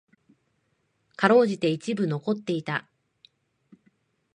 [1.15, 2.87] 辛うじて一部残っていた。